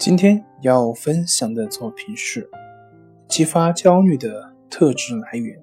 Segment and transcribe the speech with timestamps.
[0.00, 2.48] 今天要分享的作品是
[3.28, 5.62] 激发焦虑的特质来源。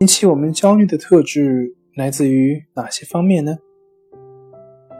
[0.00, 3.56] 引起我们焦虑的特质来自于哪些方面呢？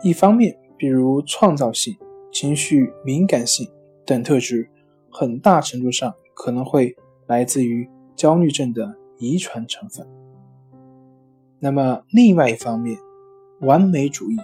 [0.02, 1.94] 一方面，比如创造性、
[2.32, 3.70] 情绪敏感性
[4.06, 4.70] 等特质，
[5.10, 7.86] 很大程度上可能会来自于
[8.16, 10.08] 焦虑症的遗传成分。
[11.58, 12.96] 那么，另外一方面，
[13.60, 14.38] 完美主义。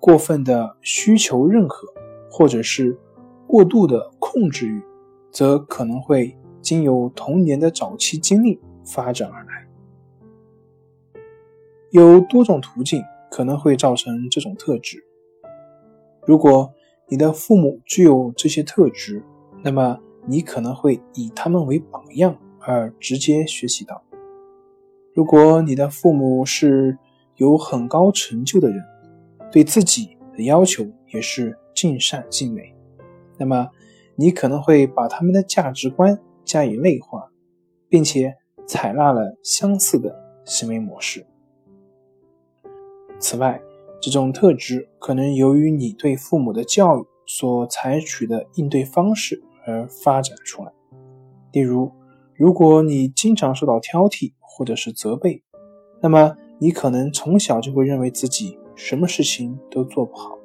[0.00, 1.86] 过分的需求认可，
[2.30, 2.98] 或者是
[3.46, 4.82] 过度的控制欲，
[5.30, 9.68] 则可能会经由童年的早期经历发展而来。
[11.90, 15.04] 有多种途径可能会造成这种特质。
[16.26, 16.70] 如果
[17.08, 19.22] 你的父母具有这些特质，
[19.62, 24.02] 那么你可能会以他们为榜样而直接学习到。
[25.14, 26.98] 如果你的父母是
[27.36, 28.84] 有很高成就的人，
[29.50, 32.74] 对自己的要求也是尽善尽美，
[33.38, 33.68] 那么
[34.16, 37.30] 你可能会把他们的价值观加以内化，
[37.88, 41.26] 并且采纳了相似的行为模式。
[43.18, 43.60] 此外，
[44.00, 50.72] 这种特质可能由于你对父母的教育所采取的应对方式而发展出来。
[51.52, 51.90] 例如，
[52.36, 55.42] 如果你经常受到挑剔或者是责备，
[56.00, 58.58] 那么你可能从小就会认为自己。
[58.78, 60.38] 什么事情都做不好，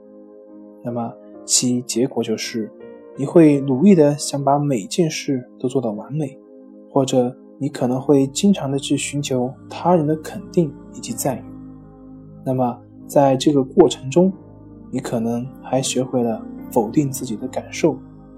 [0.84, 1.14] 那么
[1.46, 2.70] 其结果就是
[3.16, 6.36] 你会努力的想把每件事都做到完美，
[6.90, 11.44] 或者你可能会经常的去寻求他人的肯定以及赞誉。
[12.44, 14.34] 那么在这个过程中，
[14.90, 17.96] 你可能还学会了否定自己的感受，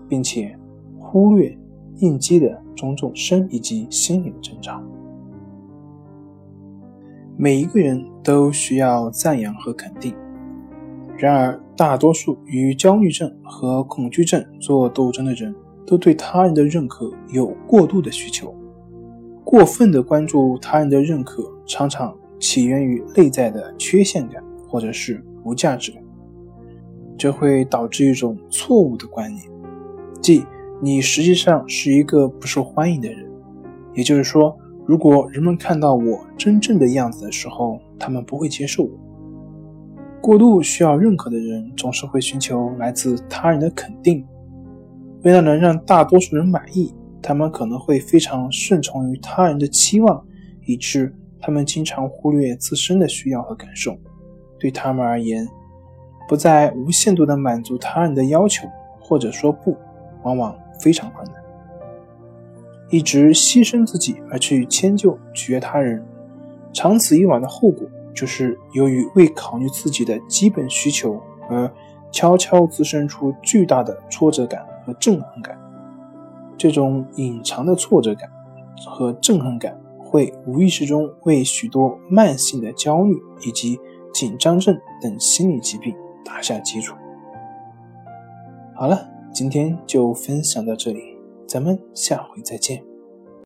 [0.09, 0.59] 并且
[0.99, 1.57] 忽略
[1.99, 4.83] 应激的种种生以及心理的征兆。
[7.37, 10.15] 每一个人都需要赞扬和肯定，
[11.17, 15.53] 然而大多数与焦虑症和恐惧症做斗争的人，
[15.85, 18.55] 都对他人的认可有过度的需求。
[19.43, 26.01] 过分的关注他人的认可，常常起源于内在的缺陷感或者是无价值感，
[27.17, 29.43] 这会导致一种错误的观念，
[30.21, 30.45] 即
[30.81, 33.29] 你实际上是一个不受欢迎的人。
[33.93, 34.57] 也就是说。
[34.85, 38.89] 如果人们看到我真正的样子的时候，他们不会接受我。
[40.21, 44.25] 过度需要认可的人总是会寻求来自他人的肯定，
[45.23, 50.23] 为了能让大多数人满意，他们可能会非常顺从于他人的期望，
[50.65, 53.97] 以致他们经常忽略自身的需要和感受。
[54.59, 55.47] 对他们而言，
[56.27, 58.67] 不再无限度地满足他人的要求，
[58.99, 59.75] 或者说不，
[60.23, 61.44] 往往非常困难。
[62.89, 66.05] 一直牺牲自己而去迁就取悦他人，
[66.71, 71.19] 长此以往的后果就是由于未考虑自己的基本需求
[71.49, 71.71] 而
[72.11, 75.57] 悄悄滋生出巨大的挫折感和憎恨感。
[76.57, 78.29] 这种隐藏的挫折感
[78.85, 83.77] 和憎恨感会无意识中为许多慢性的焦虑以及
[84.13, 86.95] 紧张症等心理疾病打下基础。
[88.73, 91.14] 好了，今天就分享到这里。
[91.55, 92.94] 咱们下回再见。